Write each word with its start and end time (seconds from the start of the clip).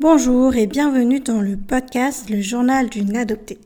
Bonjour 0.00 0.54
et 0.54 0.68
bienvenue 0.68 1.18
dans 1.18 1.40
le 1.40 1.56
podcast 1.56 2.30
Le 2.30 2.40
journal 2.40 2.88
d'une 2.88 3.16
adoptée. 3.16 3.58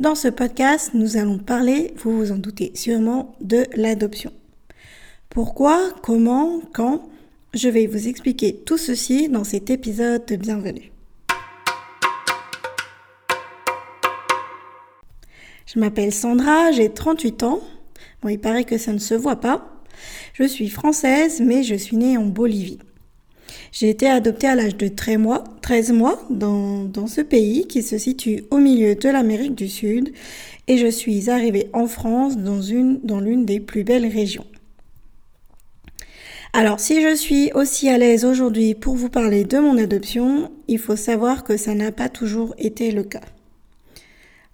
Dans 0.00 0.14
ce 0.14 0.28
podcast, 0.28 0.92
nous 0.94 1.18
allons 1.18 1.36
parler, 1.36 1.92
vous 1.98 2.16
vous 2.16 2.32
en 2.32 2.38
doutez 2.38 2.72
sûrement, 2.74 3.36
de 3.42 3.66
l'adoption. 3.74 4.32
Pourquoi, 5.28 5.90
comment, 6.02 6.62
quand 6.72 7.06
Je 7.52 7.68
vais 7.68 7.86
vous 7.86 8.08
expliquer 8.08 8.56
tout 8.56 8.78
ceci 8.78 9.28
dans 9.28 9.44
cet 9.44 9.68
épisode 9.68 10.24
de 10.24 10.36
bienvenue. 10.36 10.92
Je 15.66 15.78
m'appelle 15.78 16.14
Sandra, 16.14 16.72
j'ai 16.72 16.88
38 16.88 17.42
ans. 17.42 17.60
Bon, 18.22 18.30
il 18.30 18.38
paraît 18.38 18.64
que 18.64 18.78
ça 18.78 18.94
ne 18.94 18.98
se 18.98 19.12
voit 19.12 19.42
pas. 19.42 19.84
Je 20.32 20.44
suis 20.44 20.70
française, 20.70 21.42
mais 21.42 21.62
je 21.64 21.74
suis 21.74 21.98
née 21.98 22.16
en 22.16 22.24
Bolivie. 22.24 22.78
J'ai 23.72 23.90
été 23.90 24.08
adoptée 24.08 24.46
à 24.46 24.54
l'âge 24.54 24.76
de 24.76 24.88
13 24.88 25.18
mois, 25.18 25.44
13 25.62 25.92
mois 25.92 26.20
dans, 26.30 27.06
ce 27.06 27.20
pays 27.20 27.66
qui 27.66 27.82
se 27.82 27.98
situe 27.98 28.44
au 28.50 28.58
milieu 28.58 28.94
de 28.94 29.08
l'Amérique 29.08 29.54
du 29.54 29.68
Sud 29.68 30.12
et 30.68 30.78
je 30.78 30.86
suis 30.86 31.30
arrivée 31.30 31.68
en 31.72 31.86
France 31.86 32.36
dans 32.36 33.20
l'une 33.20 33.44
des 33.44 33.60
plus 33.60 33.84
belles 33.84 34.06
régions. 34.06 34.46
Alors 36.52 36.80
si 36.80 37.02
je 37.02 37.14
suis 37.14 37.52
aussi 37.52 37.90
à 37.90 37.98
l'aise 37.98 38.24
aujourd'hui 38.24 38.74
pour 38.74 38.94
vous 38.94 39.10
parler 39.10 39.44
de 39.44 39.58
mon 39.58 39.76
adoption, 39.76 40.50
il 40.68 40.78
faut 40.78 40.96
savoir 40.96 41.44
que 41.44 41.58
ça 41.58 41.74
n'a 41.74 41.92
pas 41.92 42.08
toujours 42.08 42.54
été 42.56 42.92
le 42.92 43.04
cas. 43.04 43.20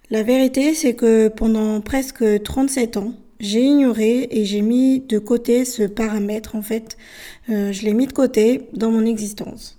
La 0.09 0.21
vérité, 0.21 0.73
c'est 0.73 0.95
que 0.95 1.29
pendant 1.29 1.79
presque 1.79 2.43
37 2.43 2.97
ans, 2.97 3.13
j'ai 3.43 3.61
ignoré 3.61 4.29
et 4.31 4.45
j'ai 4.45 4.61
mis 4.61 5.01
de 5.01 5.19
côté 5.19 5.65
ce 5.65 5.83
paramètre. 5.83 6.55
En 6.55 6.61
fait, 6.61 6.97
euh, 7.49 7.71
je 7.71 7.83
l'ai 7.83 7.93
mis 7.93 8.07
de 8.07 8.13
côté 8.13 8.69
dans 8.73 8.89
mon 8.89 9.05
existence. 9.05 9.77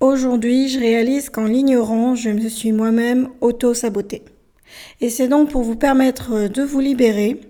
Aujourd'hui, 0.00 0.68
je 0.68 0.78
réalise 0.78 1.30
qu'en 1.30 1.46
l'ignorant, 1.46 2.14
je 2.14 2.28
me 2.28 2.48
suis 2.48 2.72
moi-même 2.72 3.28
auto-sabotée. 3.40 4.22
Et 5.00 5.08
c'est 5.08 5.28
donc 5.28 5.50
pour 5.50 5.62
vous 5.62 5.76
permettre 5.76 6.48
de 6.48 6.62
vous 6.62 6.80
libérer, 6.80 7.40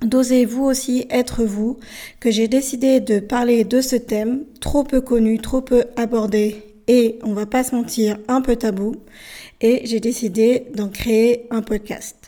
d'oser 0.00 0.46
vous 0.46 0.64
aussi 0.64 1.06
être 1.10 1.44
vous, 1.44 1.78
que 2.18 2.30
j'ai 2.30 2.48
décidé 2.48 3.00
de 3.00 3.20
parler 3.20 3.64
de 3.64 3.80
ce 3.80 3.96
thème 3.96 4.44
trop 4.60 4.82
peu 4.82 5.00
connu, 5.00 5.38
trop 5.38 5.60
peu 5.60 5.84
abordé 5.96 6.72
et, 6.88 7.18
on 7.22 7.32
va 7.34 7.46
pas 7.46 7.64
se 7.64 7.74
mentir, 7.74 8.18
un 8.28 8.40
peu 8.40 8.56
tabou. 8.56 8.96
Et 9.60 9.82
j'ai 9.84 10.00
décidé 10.00 10.66
d'en 10.74 10.88
créer 10.88 11.46
un 11.50 11.62
podcast. 11.62 12.21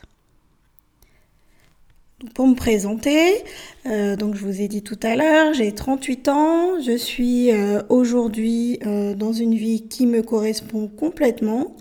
Pour 2.33 2.47
me 2.47 2.55
présenter, 2.55 3.45
euh, 3.87 4.17
donc 4.17 4.35
je 4.35 4.45
vous 4.45 4.61
ai 4.63 4.69
dit 4.69 4.83
tout 4.83 4.99
à 5.03 5.15
l'heure, 5.15 5.53
j'ai 5.53 5.73
38 5.73 6.29
ans, 6.29 6.81
je 6.81 6.97
suis 6.97 7.51
euh, 7.51 7.83
aujourd'hui 7.89 8.79
euh, 8.87 9.15
dans 9.15 9.33
une 9.33 9.55
vie 9.55 9.89
qui 9.89 10.07
me 10.07 10.23
correspond 10.23 10.89
complètement. 10.89 11.77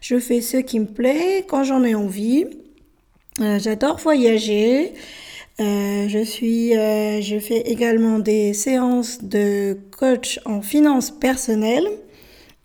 Je 0.00 0.18
fais 0.18 0.40
ce 0.40 0.56
qui 0.56 0.80
me 0.80 0.86
plaît 0.86 1.44
quand 1.46 1.64
j'en 1.64 1.84
ai 1.84 1.94
envie. 1.94 2.46
J'adore 3.38 3.98
voyager. 3.98 4.92
je 5.58 6.22
suis, 6.24 6.72
je 6.72 7.38
fais 7.40 7.60
également 7.60 8.20
des 8.20 8.52
séances 8.52 9.22
de 9.22 9.76
coach 9.90 10.40
en 10.44 10.62
finances 10.62 11.10
personnelles. 11.10 11.88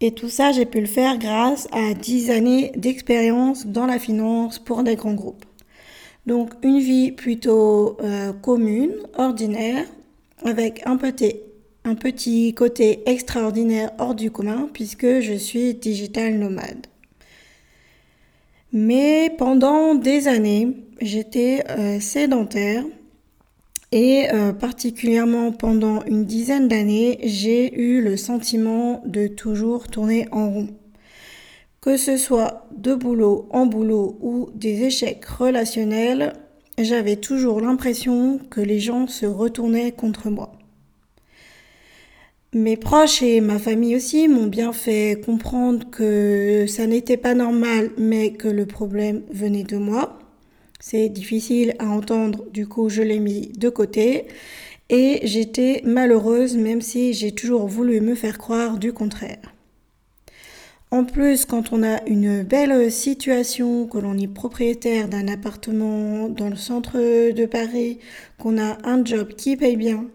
Et 0.01 0.11
tout 0.11 0.29
ça, 0.29 0.51
j'ai 0.51 0.65
pu 0.65 0.79
le 0.79 0.85
faire 0.85 1.17
grâce 1.17 1.67
à 1.71 1.93
10 1.93 2.29
années 2.29 2.71
d'expérience 2.75 3.65
dans 3.65 3.85
la 3.85 3.99
finance 3.99 4.59
pour 4.59 4.83
des 4.83 4.95
grands 4.95 5.13
groupes. 5.13 5.45
Donc 6.29 6.51
une 6.61 6.77
vie 6.77 7.11
plutôt 7.11 7.97
euh, 8.03 8.33
commune, 8.33 8.93
ordinaire, 9.17 9.83
avec 10.45 10.83
un 10.85 10.95
petit, 10.95 12.53
côté 12.53 13.01
extraordinaire 13.09 13.89
hors 13.97 14.13
du 14.13 14.29
commun 14.29 14.69
puisque 14.71 15.21
je 15.21 15.33
suis 15.33 15.73
digital 15.73 16.35
nomade. 16.35 16.85
Mais 18.71 19.33
pendant 19.39 19.95
des 19.95 20.27
années, 20.27 20.77
j'étais 21.01 21.63
euh, 21.67 21.99
sédentaire 21.99 22.83
et 23.91 24.27
euh, 24.31 24.53
particulièrement 24.53 25.51
pendant 25.51 26.03
une 26.03 26.25
dizaine 26.25 26.67
d'années, 26.67 27.17
j'ai 27.23 27.73
eu 27.75 28.03
le 28.03 28.17
sentiment 28.17 29.01
de 29.07 29.25
toujours 29.25 29.87
tourner 29.87 30.27
en 30.31 30.51
rond. 30.51 30.67
Que 31.81 31.95
ce 31.95 32.17
soit 32.17 32.67
de 32.75 32.93
boulot 32.93 33.47
en 33.51 33.65
boulot 33.65 34.17
ou 34.21 34.49
des 34.53 34.83
échecs 34.83 35.25
relationnels, 35.25 36.33
j'avais 36.77 37.15
toujours 37.15 37.61
l'impression 37.61 38.39
que 38.49 38.61
les 38.61 38.79
gens 38.79 39.07
se 39.07 39.25
retournaient 39.25 39.93
contre 39.93 40.29
moi. 40.29 40.51
Mes 42.53 42.77
proches 42.77 43.21
et 43.21 43.41
ma 43.41 43.59
famille 43.59 43.95
aussi 43.95 44.27
m'ont 44.27 44.47
bien 44.47 44.73
fait 44.73 45.21
comprendre 45.23 45.89
que 45.91 46.65
ça 46.67 46.87
n'était 46.87 47.15
pas 47.15 47.35
normal, 47.35 47.91
mais 47.97 48.33
que 48.33 48.47
le 48.47 48.65
problème 48.65 49.21
venait 49.31 49.63
de 49.63 49.77
moi. 49.77 50.17
C'est 50.79 51.09
difficile 51.09 51.75
à 51.79 51.87
entendre, 51.87 52.45
du 52.51 52.67
coup 52.67 52.89
je 52.89 53.03
l'ai 53.03 53.19
mis 53.19 53.51
de 53.57 53.69
côté. 53.69 54.25
Et 54.89 55.19
j'étais 55.23 55.81
malheureuse 55.85 56.57
même 56.57 56.81
si 56.81 57.13
j'ai 57.13 57.31
toujours 57.31 57.67
voulu 57.67 58.01
me 58.01 58.15
faire 58.15 58.37
croire 58.37 58.79
du 58.79 58.91
contraire. 58.93 59.39
En 60.91 61.03
plus, 61.03 61.45
quand 61.45 61.71
on 61.71 61.83
a 61.83 62.03
une 62.07 62.41
belle 62.41 62.91
situation, 62.91 63.85
que 63.85 63.99
l'on 63.99 64.17
est 64.17 64.27
propriétaire 64.27 65.07
d'un 65.07 65.27
appartement 65.27 66.29
dans 66.29 66.49
le 66.49 66.55
centre 66.55 66.97
de 67.31 67.45
Paris, 67.45 67.99
qu'on 68.39 68.57
a 68.57 68.77
un 68.83 69.05
job 69.05 69.33
qui 69.35 69.55
paye 69.55 69.77
bien 69.77 70.05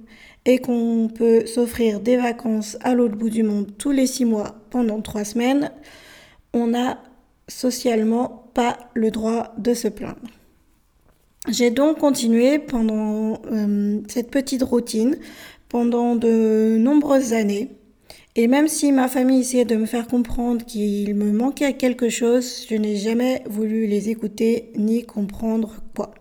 et 0.47 0.59
qu'on 0.59 1.09
peut 1.15 1.47
s'offrir 1.47 2.01
des 2.01 2.17
vacances 2.17 2.77
à 2.81 2.95
l'autre 2.95 3.17
bout 3.17 3.31
du 3.31 3.45
monde 3.45 3.71
tous 3.79 3.93
les 3.93 4.09
six 4.09 4.25
mois 4.25 4.57
pendant 4.71 5.01
trois 5.01 5.25
semaines, 5.25 5.71
on 6.53 6.67
n'a 6.67 7.01
socialement 7.47 8.51
pas 8.53 8.77
le 8.95 9.13
droit 9.13 9.55
de 9.59 9.75
se 9.75 9.87
plaindre. 9.87 10.19
J'ai 11.49 11.71
donc 11.71 11.99
continué 11.99 12.59
pendant 12.59 13.41
euh, 13.53 14.01
cette 14.09 14.31
petite 14.31 14.63
routine 14.63 15.19
pendant 15.69 16.17
de 16.17 16.79
nombreuses 16.79 17.33
années 17.33 17.71
et 18.37 18.49
même 18.49 18.69
si 18.69 18.91
ma 18.93 19.09
famille 19.09 19.41
essayait 19.41 19.65
de 19.65 19.77
me 19.77 19.87
faire 19.87 20.09
comprendre 20.09 20.65
qu'il 20.65 21.15
me 21.15 21.33
manquait 21.33 21.75
quelque 21.75 22.09
chose, 22.09 22.67
je 22.69 22.75
n'ai 22.75 22.97
jamais 22.97 23.43
voulu 23.47 23.87
les 23.87 24.11
écouter 24.11 24.73
ni 24.77 25.05
comprendre 25.05 25.77
quoi. 25.95 26.15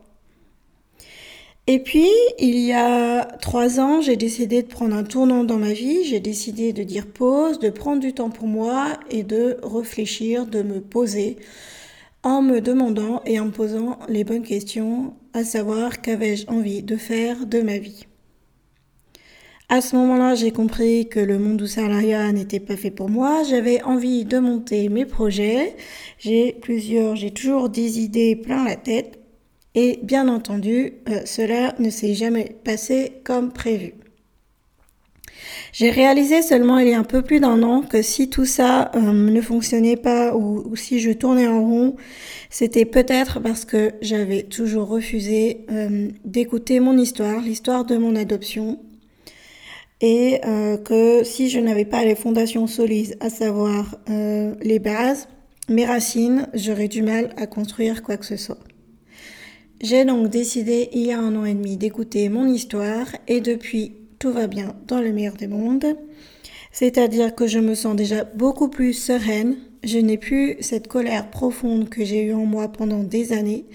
Et 1.66 1.80
puis, 1.80 2.10
il 2.40 2.60
y 2.60 2.74
a 2.74 3.24
trois 3.24 3.80
ans, 3.80 4.02
j'ai 4.02 4.18
décidé 4.18 4.64
de 4.64 4.68
prendre 4.68 4.94
un 4.96 5.06
tournant 5.06 5.46
dans 5.46 5.58
ma 5.58 5.72
vie. 5.72 6.04
J'ai 6.04 6.20
décidé 6.20 6.74
de 6.74 6.84
dire 6.84 7.08
pause, 7.08 7.60
de 7.60 7.70
prendre 7.70 8.02
du 8.02 8.14
temps 8.14 8.30
pour 8.30 8.48
moi 8.48 9.00
et 9.10 9.24
de 9.24 9.58
réfléchir, 9.64 10.46
de 10.46 10.62
me 10.62 10.82
poser 10.82 11.38
en 12.22 12.42
me 12.42 12.60
demandant 12.60 13.22
et 13.26 13.40
en 13.40 13.46
me 13.46 13.52
posant 13.52 14.00
les 14.10 14.26
bonnes 14.26 14.44
questions, 14.44 15.14
à 15.34 15.46
savoir 15.46 16.02
qu'avais-je 16.02 16.48
envie 16.48 16.84
de 16.84 16.98
faire 16.98 17.46
de 17.46 17.62
ma 17.62 17.78
vie. 17.78 18.08
À 19.74 19.82
ce 19.82 19.96
moment-là, 19.96 20.36
j'ai 20.36 20.52
compris 20.52 21.10
que 21.10 21.20
le 21.20 21.40
monde 21.40 21.58
du 21.58 21.68
salariat 21.68 22.32
n'était 22.32 22.60
pas 22.60 22.78
fait 22.78 22.92
pour 22.92 23.10
moi. 23.10 23.42
J'avais 23.42 23.82
envie 23.82 24.24
de 24.24 24.38
monter 24.38 24.88
mes 24.88 25.04
projets. 25.04 25.76
J'ai 26.20 26.54
plusieurs, 26.62 27.16
j'ai 27.16 27.32
toujours 27.32 27.70
des 27.70 28.00
idées 28.00 28.36
plein 28.36 28.66
la 28.66 28.76
tête. 28.76 29.18
Et 29.74 30.00
bien 30.04 30.28
entendu, 30.28 30.94
euh, 31.10 31.22
cela 31.26 31.74
ne 31.80 31.90
s'est 31.90 32.14
jamais 32.14 32.56
passé 32.64 33.14
comme 33.24 33.52
prévu. 33.52 33.96
J'ai 35.72 35.90
réalisé 35.90 36.44
seulement 36.44 36.78
il 36.78 36.90
y 36.90 36.94
a 36.94 37.00
un 37.00 37.04
peu 37.04 37.24
plus 37.24 37.40
d'un 37.40 37.64
an 37.64 37.82
que 37.82 38.04
si 38.04 38.30
tout 38.30 38.46
ça 38.46 38.92
euh, 38.94 39.00
ne 39.00 39.42
fonctionnait 39.42 39.98
pas 39.98 40.36
ou, 40.36 40.76
si 40.76 41.00
je 41.00 41.10
tournais 41.10 41.48
en 41.48 41.64
rond, 41.64 41.96
c'était 42.52 42.86
peut-être 42.86 43.40
parce 43.40 43.66
que 43.66 43.94
j'avais 44.04 44.44
toujours 44.44 44.88
refusé 44.88 45.66
euh, 45.72 46.10
d'écouter 46.26 46.80
mon 46.80 46.96
histoire, 46.96 47.42
l'histoire 47.42 47.86
de 47.86 47.98
mon 47.98 48.16
adoption, 48.16 48.78
et 50.04 50.42
euh, 50.46 50.76
que 50.76 51.24
si 51.24 51.50
je 51.50 51.62
n'avais 51.62 51.86
pas 51.86 52.04
les 52.04 52.16
fondations 52.16 52.68
solides, 52.68 53.16
à 53.22 53.30
savoir 53.30 53.98
euh, 54.10 54.54
les 54.62 54.78
bases, 54.78 55.30
mes 55.70 55.86
racines, 55.86 56.50
j'aurais 56.54 56.90
du 56.90 57.02
mal 57.02 57.34
à 57.38 57.48
construire 57.48 58.04
quoi 58.04 58.18
que 58.18 58.26
ce 58.26 58.36
soit. 58.36 58.60
J'ai 59.82 60.04
donc 60.04 60.28
décidé 60.28 60.90
il 60.92 61.06
y 61.06 61.14
a 61.14 61.20
un 61.20 61.34
an 61.38 61.46
et 61.46 61.54
demi 61.54 61.78
d'écouter 61.78 62.28
mon 62.28 62.46
histoire 62.46 63.08
et 63.30 63.40
depuis 63.40 63.94
tout 64.20 64.34
va 64.34 64.48
bien 64.48 64.76
dans 64.88 65.00
le 65.00 65.14
meilleur 65.14 65.36
des 65.36 65.48
mondes. 65.48 65.96
C'est-à-dire 66.74 67.34
que 67.34 67.48
je 67.48 67.60
me 67.60 67.74
sens 67.74 67.96
déjà 67.96 68.26
beaucoup 68.26 68.68
plus 68.68 68.92
sereine, 68.92 69.56
je 69.86 70.00
n'ai 70.00 70.18
plus 70.18 70.58
cette 70.60 70.90
colère 70.90 71.30
profonde 71.30 71.88
que 71.88 72.04
j'ai 72.04 72.24
eue 72.24 72.34
en 72.34 72.46
moi 72.46 72.68
pendant 72.68 73.04
des 73.04 73.32
années. 73.32 73.68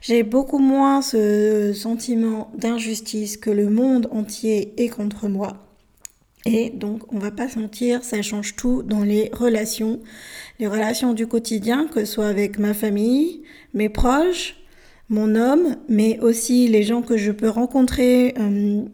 J'ai 0.00 0.22
beaucoup 0.22 0.58
moins 0.58 1.02
ce 1.02 1.74
sentiment 1.74 2.50
d'injustice 2.56 3.36
que 3.36 3.50
le 3.50 3.68
monde 3.68 4.08
entier 4.10 4.72
est 4.78 4.88
contre 4.88 5.28
moi. 5.28 5.65
Et 6.46 6.70
donc, 6.70 7.12
on 7.12 7.18
va 7.18 7.32
pas 7.32 7.48
se 7.48 7.58
mentir, 7.58 8.04
ça 8.04 8.22
change 8.22 8.54
tout 8.54 8.82
dans 8.82 9.02
les 9.02 9.30
relations, 9.32 10.00
les 10.60 10.68
relations 10.68 11.12
du 11.12 11.26
quotidien, 11.26 11.88
que 11.88 12.04
ce 12.04 12.12
soit 12.12 12.28
avec 12.28 12.58
ma 12.58 12.72
famille, 12.72 13.42
mes 13.74 13.88
proches, 13.88 14.56
mon 15.08 15.34
homme, 15.34 15.76
mais 15.88 16.18
aussi 16.20 16.68
les 16.68 16.84
gens 16.84 17.02
que 17.02 17.16
je 17.16 17.32
peux 17.32 17.48
rencontrer 17.48 18.34
euh, 18.38 18.84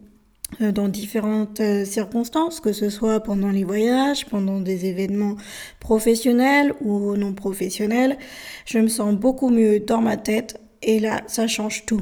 euh, 0.61 0.71
dans 0.71 0.87
différentes 0.87 1.59
euh, 1.59 1.85
circonstances, 1.85 2.59
que 2.59 2.73
ce 2.73 2.89
soit 2.89 3.19
pendant 3.19 3.49
les 3.49 3.63
voyages, 3.63 4.25
pendant 4.25 4.59
des 4.59 4.87
événements 4.87 5.35
professionnels 5.79 6.73
ou 6.81 7.15
non 7.15 7.33
professionnels. 7.33 8.17
Je 8.65 8.79
me 8.79 8.87
sens 8.87 9.13
beaucoup 9.13 9.49
mieux 9.49 9.79
dans 9.79 10.01
ma 10.01 10.17
tête 10.17 10.59
et 10.81 10.99
là, 10.99 11.21
ça 11.27 11.47
change 11.47 11.85
tout. 11.85 12.01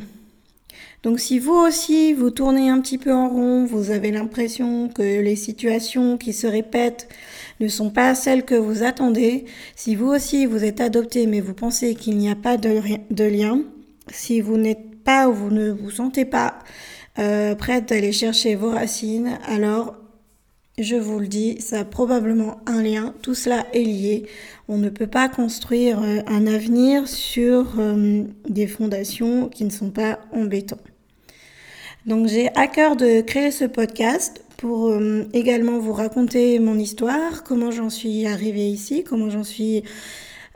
Donc 1.04 1.20
si 1.20 1.40
vous 1.40 1.54
aussi, 1.54 2.14
vous 2.14 2.30
tournez 2.30 2.70
un 2.70 2.80
petit 2.80 3.00
peu 3.00 3.12
en 3.12 3.28
rond, 3.28 3.66
vous 3.66 3.90
avez 3.90 4.12
l'impression 4.12 4.88
que 4.88 5.02
les 5.02 5.36
situations 5.36 6.18
qui 6.18 6.32
se 6.32 6.46
répètent 6.46 7.10
ne 7.60 7.68
sont 7.68 7.90
pas 7.90 8.14
celles 8.14 8.46
que 8.46 8.56
vous 8.56 8.84
attendez, 8.84 9.46
si 9.76 9.96
vous 9.96 10.08
aussi 10.08 10.46
vous 10.46 10.64
êtes 10.64 10.80
adopté 10.80 11.26
mais 11.26 11.42
vous 11.42 11.56
pensez 11.56 11.96
qu'il 11.96 12.18
n'y 12.18 12.30
a 12.30 12.36
pas 12.36 12.58
de, 12.58 13.24
lien, 13.24 13.62
si 14.12 14.42
vous 14.42 14.58
n'êtes 14.58 15.04
pas 15.04 15.28
ou 15.28 15.34
vous 15.34 15.50
ne 15.50 15.72
vous 15.72 15.90
sentez 15.90 16.26
pas 16.26 16.60
euh, 17.18 17.56
prête 17.56 17.90
d'aller 17.90 18.12
chercher 18.12 18.54
vos 18.54 18.70
racines, 18.70 19.40
alors 19.48 20.01
je 20.82 20.96
vous 20.96 21.20
le 21.20 21.28
dis, 21.28 21.60
ça 21.62 21.80
a 21.80 21.86
probablement 21.86 22.60
un 22.66 22.82
lien, 22.82 23.14
tout 23.22 23.36
cela 23.36 23.66
est 23.74 23.84
lié. 23.84 24.26
On 24.68 24.78
ne 24.78 24.90
peut 24.90 25.08
pas 25.08 25.30
construire 25.30 26.02
euh, 26.02 26.22
un 26.28 26.48
avenir 26.48 27.08
sur 27.08 27.80
euh, 27.80 28.24
des 28.50 28.68
fondations 28.68 29.48
qui 29.50 29.64
ne 29.64 29.70
sont 29.70 29.92
pas 29.92 30.20
en 30.34 30.46
béton. 30.46 30.78
Donc 32.06 32.28
j'ai 32.28 32.50
à 32.56 32.68
cœur 32.68 32.96
de 32.96 33.22
créer 33.22 33.52
ce 33.52 33.66
podcast 33.66 34.44
pour 34.58 34.88
euh, 34.88 35.24
également 35.34 35.78
vous 35.78 35.94
raconter 35.94 36.58
mon 36.60 36.78
histoire, 36.78 37.44
comment 37.44 37.72
j'en 37.72 37.90
suis 37.90 38.26
arrivée 38.26 38.68
ici, 38.68 39.04
comment 39.04 39.30
j'en 39.30 39.44
suis 39.44 39.84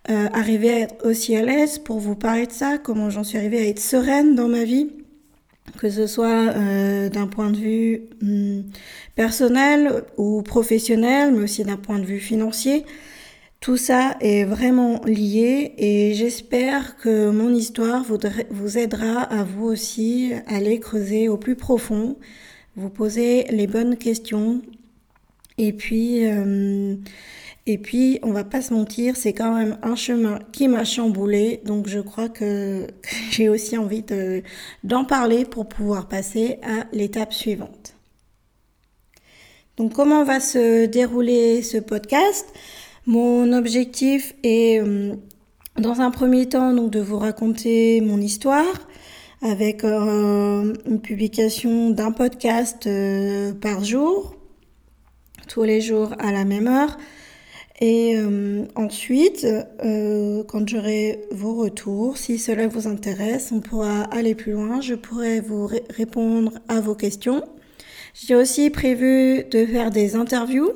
arrivée 0.07 0.69
à 0.69 0.79
être 0.81 1.03
aussi 1.03 1.35
à 1.35 1.41
l'aise 1.41 1.79
pour 1.79 1.97
vous 1.97 2.13
parler 2.13 2.45
de 2.45 2.51
ça, 2.51 2.77
comment 2.77 3.09
j'en 3.09 3.23
suis 3.23 3.39
arrivée 3.39 3.57
à 3.57 3.67
être 3.67 3.79
sereine 3.79 4.35
dans 4.35 4.47
ma 4.47 4.63
vie, 4.63 4.91
que 5.77 5.89
ce 5.89 6.07
soit 6.07 6.53
euh, 6.55 7.09
d'un 7.09 7.27
point 7.27 7.51
de 7.51 7.57
vue 7.57 8.01
hmm, 8.21 8.61
personnel 9.15 10.03
ou 10.17 10.41
professionnel, 10.41 11.33
mais 11.33 11.43
aussi 11.43 11.63
d'un 11.63 11.77
point 11.77 11.99
de 11.99 12.05
vue 12.05 12.19
financier. 12.19 12.85
Tout 13.59 13.77
ça 13.77 14.15
est 14.21 14.43
vraiment 14.43 15.01
lié 15.05 15.73
et 15.77 16.13
j'espère 16.13 16.97
que 16.97 17.31
mon 17.31 17.53
histoire 17.53 18.05
vous 18.51 18.77
aidera 18.77 19.21
à 19.21 19.43
vous 19.43 19.65
aussi 19.65 20.33
aller 20.45 20.79
creuser 20.79 21.29
au 21.29 21.37
plus 21.37 21.55
profond, 21.55 22.15
vous 22.75 22.89
poser 22.89 23.45
les 23.49 23.65
bonnes 23.65 23.97
questions 23.97 24.61
et 25.57 25.73
puis 25.73 26.27
euh, 26.27 26.95
et 27.67 27.77
puis 27.77 28.19
on 28.21 28.31
va 28.31 28.43
pas 28.43 28.61
se 28.61 28.73
mentir, 28.73 29.15
c'est 29.15 29.33
quand 29.33 29.55
même 29.55 29.77
un 29.81 29.95
chemin 29.95 30.39
qui 30.51 30.67
m'a 30.67 30.83
chamboulé 30.83 31.61
donc 31.65 31.87
je 31.87 31.99
crois 31.99 32.29
que 32.29 32.87
j'ai 33.31 33.49
aussi 33.49 33.77
envie 33.77 34.03
d'en 34.83 35.05
parler 35.05 35.45
pour 35.45 35.67
pouvoir 35.67 36.07
passer 36.07 36.59
à 36.63 36.85
l'étape 36.91 37.33
suivante. 37.33 37.95
Donc 39.77 39.93
comment 39.93 40.23
va 40.23 40.39
se 40.39 40.85
dérouler 40.85 41.61
ce 41.61 41.77
podcast? 41.77 42.47
Mon 43.05 43.51
objectif 43.51 44.33
est, 44.43 44.81
euh, 44.81 45.15
dans 45.77 46.01
un 46.01 46.11
premier 46.11 46.47
temps, 46.47 46.73
donc, 46.73 46.91
de 46.91 47.01
vous 47.01 47.19
raconter 47.19 48.01
mon 48.01 48.19
histoire 48.19 48.87
avec 49.41 49.83
euh, 49.83 50.73
une 50.87 51.01
publication 51.01 51.89
d'un 51.89 52.11
podcast 52.11 52.87
euh, 52.87 53.53
par 53.53 53.83
jour, 53.83 54.35
tous 55.47 55.63
les 55.63 55.81
jours 55.81 56.13
à 56.19 56.31
la 56.31 56.45
même 56.45 56.67
heure. 56.67 56.97
Et 57.81 58.17
ensuite, 58.75 59.45
quand 60.47 60.69
j'aurai 60.69 61.19
vos 61.31 61.55
retours, 61.55 62.17
si 62.17 62.37
cela 62.37 62.67
vous 62.67 62.87
intéresse, 62.87 63.51
on 63.51 63.59
pourra 63.59 64.03
aller 64.03 64.33
plus 64.33 64.53
loin. 64.53 64.79
Je 64.79 64.95
pourrai 64.95 65.41
vous 65.41 65.69
répondre 65.89 66.53
à 66.69 66.79
vos 66.79 66.95
questions. 66.95 67.43
J'ai 68.13 68.35
aussi 68.35 68.69
prévu 68.69 69.43
de 69.51 69.65
faire 69.65 69.91
des 69.91 70.15
interviews 70.15 70.71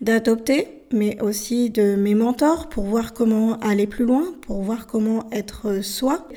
d'adopter 0.00 0.82
mais 0.92 1.20
aussi 1.22 1.70
de 1.70 1.96
mes 1.96 2.14
mentors 2.14 2.68
pour 2.68 2.84
voir 2.84 3.12
comment 3.12 3.58
aller 3.60 3.86
plus 3.86 4.04
loin, 4.04 4.34
pour 4.42 4.62
voir 4.62 4.86
comment 4.86 5.28
être 5.32 5.82
soi. 5.82 6.28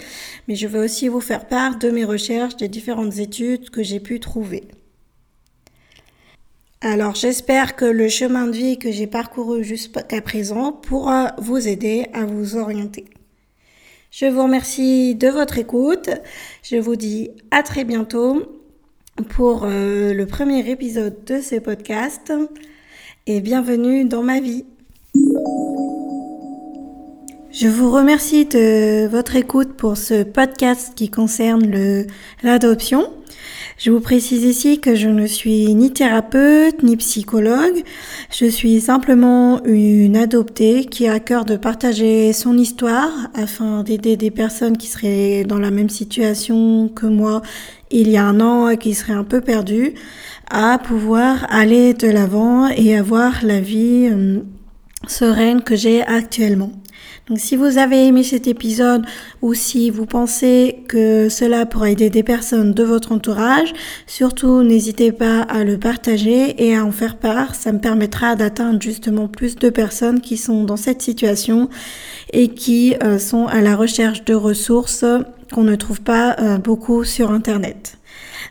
Mais 0.47 0.55
je 0.55 0.67
veux 0.67 0.83
aussi 0.83 1.07
vous 1.07 1.19
faire 1.19 1.47
part 1.47 1.77
de 1.77 1.89
mes 1.89 2.05
recherches, 2.05 2.55
des 2.55 2.69
différentes 2.69 3.17
études 3.17 3.69
que 3.69 3.83
j'ai 3.83 3.99
pu 3.99 4.19
trouver. 4.19 4.63
Alors 6.81 7.15
j'espère 7.15 7.75
que 7.75 7.85
le 7.85 8.09
chemin 8.09 8.47
de 8.47 8.51
vie 8.51 8.77
que 8.77 8.91
j'ai 8.91 9.07
parcouru 9.07 9.63
jusqu'à 9.63 10.21
présent 10.21 10.71
pourra 10.71 11.33
vous 11.37 11.67
aider 11.67 12.07
à 12.13 12.25
vous 12.25 12.57
orienter. 12.57 13.05
Je 14.11 14.25
vous 14.25 14.43
remercie 14.43 15.15
de 15.15 15.29
votre 15.29 15.57
écoute. 15.57 16.09
Je 16.63 16.77
vous 16.77 16.95
dis 16.95 17.31
à 17.51 17.63
très 17.63 17.85
bientôt 17.85 18.43
pour 19.29 19.63
euh, 19.63 20.13
le 20.13 20.25
premier 20.25 20.69
épisode 20.69 21.23
de 21.25 21.41
ce 21.41 21.55
podcast 21.55 22.31
et 23.25 23.39
bienvenue 23.41 24.05
dans 24.05 24.23
ma 24.23 24.39
vie. 24.39 24.65
Je 27.51 27.69
vous 27.69 27.89
remercie 27.89 28.45
de 28.45 29.07
votre 29.07 29.37
écoute 29.37 29.77
pour 29.77 29.95
ce 29.95 30.23
podcast 30.23 30.93
qui 30.93 31.09
concerne 31.09 32.05
l'adoption. 32.43 33.09
Je 33.77 33.91
vous 33.91 33.99
précise 33.99 34.43
ici 34.45 34.79
que 34.79 34.95
je 34.95 35.09
ne 35.09 35.27
suis 35.27 35.75
ni 35.75 35.91
thérapeute 35.91 36.81
ni 36.81 36.95
psychologue. 36.95 37.83
Je 38.31 38.45
suis 38.45 38.79
simplement 38.79 39.61
une 39.65 40.15
adoptée 40.15 40.85
qui 40.85 41.07
a 41.07 41.13
à 41.13 41.19
cœur 41.19 41.43
de 41.43 41.57
partager 41.57 42.31
son 42.31 42.57
histoire 42.57 43.11
afin 43.33 43.83
d'aider 43.83 44.15
des 44.15 44.31
personnes 44.31 44.77
qui 44.77 44.87
seraient 44.87 45.43
dans 45.43 45.59
la 45.59 45.71
même 45.71 45.89
situation 45.89 46.87
que 46.87 47.05
moi 47.05 47.41
il 47.91 48.09
y 48.09 48.15
a 48.15 48.23
un 48.23 48.39
an 48.39 48.69
et 48.69 48.77
qui 48.77 48.93
seraient 48.93 49.11
un 49.11 49.25
peu 49.25 49.41
perdues 49.41 49.93
à 50.49 50.79
pouvoir 50.79 51.45
aller 51.49 51.93
de 51.93 52.07
l'avant 52.07 52.69
et 52.69 52.95
avoir 52.95 53.43
la 53.43 53.59
vie 53.59 54.07
euh, 54.09 54.39
sereine 55.05 55.61
que 55.61 55.75
j'ai 55.75 56.01
actuellement. 56.01 56.71
Donc 57.27 57.39
si 57.39 57.55
vous 57.55 57.79
avez 57.79 58.05
aimé 58.05 58.23
cet 58.23 58.47
épisode 58.47 59.03
ou 59.41 59.53
si 59.55 59.89
vous 59.89 60.05
pensez 60.05 60.83
que 60.87 61.27
cela 61.29 61.65
pourrait 61.65 61.93
aider 61.93 62.11
des 62.11 62.21
personnes 62.21 62.73
de 62.73 62.83
votre 62.83 63.11
entourage, 63.11 63.73
surtout 64.05 64.61
n'hésitez 64.61 65.11
pas 65.11 65.41
à 65.41 65.63
le 65.63 65.79
partager 65.79 66.63
et 66.63 66.75
à 66.75 66.85
en 66.85 66.91
faire 66.91 67.17
part. 67.17 67.55
Ça 67.55 67.71
me 67.71 67.79
permettra 67.79 68.35
d'atteindre 68.35 68.79
justement 68.81 69.27
plus 69.27 69.55
de 69.55 69.69
personnes 69.69 70.21
qui 70.21 70.37
sont 70.37 70.63
dans 70.63 70.77
cette 70.77 71.01
situation 71.01 71.69
et 72.31 72.49
qui 72.49 72.95
euh, 73.03 73.17
sont 73.17 73.47
à 73.47 73.61
la 73.61 73.75
recherche 73.75 74.23
de 74.25 74.35
ressources 74.35 75.05
qu'on 75.51 75.63
ne 75.63 75.75
trouve 75.75 76.01
pas 76.01 76.35
euh, 76.39 76.57
beaucoup 76.57 77.03
sur 77.03 77.31
Internet. 77.31 77.97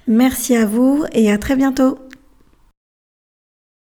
Merci 0.08 0.56
à 0.56 0.67
vous 0.67 1.05
et 1.12 1.31
à 1.31 1.38
très 1.38 1.55
bientôt. 1.55 1.99